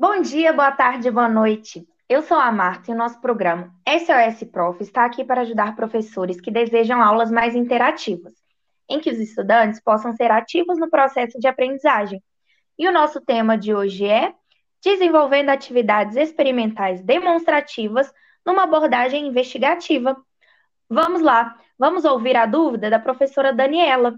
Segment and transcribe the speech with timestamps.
[0.00, 1.84] Bom dia, boa tarde, boa noite.
[2.08, 6.40] Eu sou a Marta e o nosso programa SOS Prof está aqui para ajudar professores
[6.40, 8.32] que desejam aulas mais interativas,
[8.88, 12.22] em que os estudantes possam ser ativos no processo de aprendizagem.
[12.78, 14.32] E o nosso tema de hoje é
[14.80, 18.08] desenvolvendo atividades experimentais demonstrativas
[18.46, 20.16] numa abordagem investigativa.
[20.88, 24.16] Vamos lá, vamos ouvir a dúvida da professora Daniela.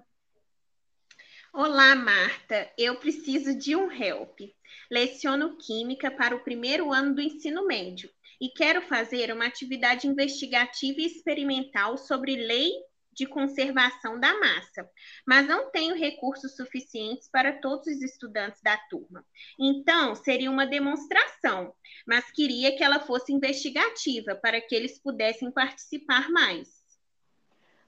[1.54, 2.70] Olá, Marta.
[2.76, 4.40] Eu preciso de um help.
[4.90, 11.00] Leciono Química para o primeiro ano do ensino médio e quero fazer uma atividade investigativa
[11.00, 12.72] e experimental sobre lei
[13.12, 14.88] de conservação da massa,
[15.26, 19.24] mas não tenho recursos suficientes para todos os estudantes da turma.
[19.58, 21.74] Então, seria uma demonstração,
[22.06, 26.80] mas queria que ela fosse investigativa para que eles pudessem participar mais.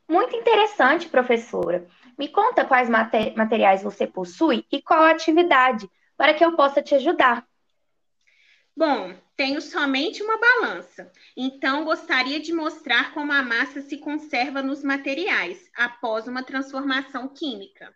[0.09, 1.89] Muito interessante, professora.
[2.19, 5.89] Me conta quais materiais você possui e qual a atividade,
[6.23, 7.45] para que eu possa te ajudar.
[8.77, 14.85] Bom, tenho somente uma balança, então gostaria de mostrar como a massa se conserva nos
[14.85, 17.93] materiais após uma transformação química.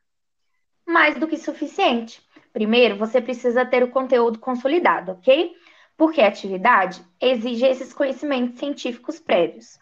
[0.84, 2.20] Mais do que suficiente.
[2.52, 5.54] Primeiro, você precisa ter o conteúdo consolidado, ok?
[5.96, 9.78] Porque a atividade exige esses conhecimentos científicos prévios.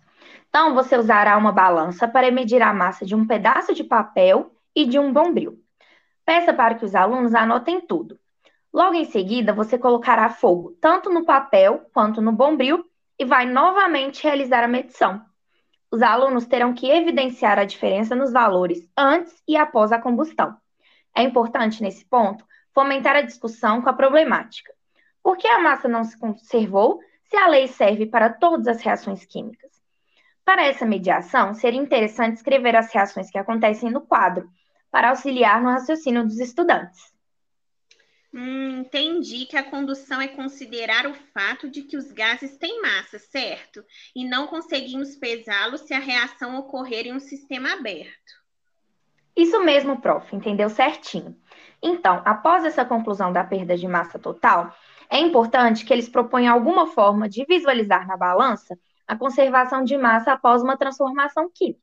[0.50, 4.84] Então, você usará uma balança para medir a massa de um pedaço de papel e
[4.84, 5.58] de um bombril.
[6.26, 8.18] Peça para que os alunos anotem tudo.
[8.74, 12.84] Logo em seguida, você colocará fogo tanto no papel quanto no bombril
[13.16, 15.24] e vai novamente realizar a medição.
[15.92, 20.56] Os alunos terão que evidenciar a diferença nos valores antes e após a combustão.
[21.14, 22.44] É importante, nesse ponto,
[22.74, 24.74] fomentar a discussão com a problemática.
[25.22, 26.98] Por que a massa não se conservou
[27.30, 29.70] se a lei serve para todas as reações químicas?
[30.44, 34.50] Para essa mediação, seria interessante escrever as reações que acontecem no quadro,
[34.90, 37.13] para auxiliar no raciocínio dos estudantes.
[38.36, 43.16] Hum, entendi que a condução é considerar o fato de que os gases têm massa,
[43.16, 43.84] certo?
[44.12, 48.10] E não conseguimos pesá-los se a reação ocorrer em um sistema aberto.
[49.36, 51.36] Isso mesmo, prof, entendeu certinho.
[51.80, 54.74] Então, após essa conclusão da perda de massa total,
[55.08, 60.32] é importante que eles proponham alguma forma de visualizar na balança a conservação de massa
[60.32, 61.80] após uma transformação química.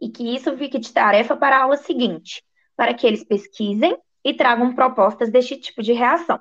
[0.00, 2.44] E que isso fique de tarefa para a aula seguinte,
[2.76, 6.40] para que eles pesquisem e tragam propostas deste tipo de reação.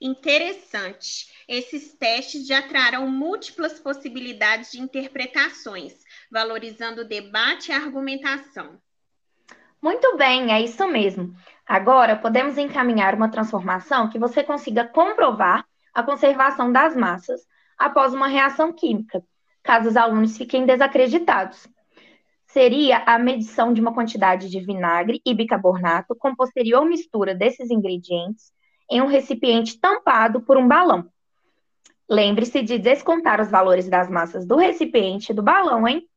[0.00, 1.32] Interessante.
[1.48, 5.94] Esses testes já trarão múltiplas possibilidades de interpretações,
[6.30, 8.78] valorizando o debate e a argumentação.
[9.80, 11.34] Muito bem, é isso mesmo.
[11.64, 17.40] Agora podemos encaminhar uma transformação que você consiga comprovar a conservação das massas
[17.78, 19.22] após uma reação química,
[19.62, 21.66] caso os alunos fiquem desacreditados.
[22.56, 28.50] Seria a medição de uma quantidade de vinagre e bicarbonato com posterior mistura desses ingredientes
[28.90, 31.06] em um recipiente tampado por um balão.
[32.08, 36.08] Lembre-se de descontar os valores das massas do recipiente e do balão, hein?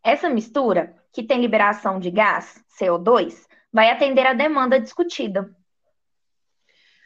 [0.00, 5.52] Essa mistura, que tem liberação de gás, CO2, vai atender à demanda discutida.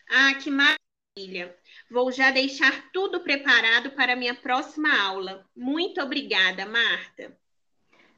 [0.07, 1.57] Ah, que maravilha!
[1.91, 5.47] Vou já deixar tudo preparado para a minha próxima aula.
[5.57, 7.22] Muito obrigada, Marta.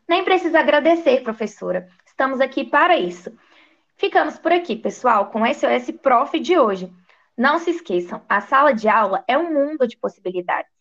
[0.08, 1.88] Nem precisa agradecer, professora.
[2.06, 3.32] Estamos aqui para isso.
[3.96, 6.92] Ficamos por aqui, pessoal, com o SOS Prof de hoje.
[7.36, 10.73] Não se esqueçam, a sala de aula é um mundo de possibilidades.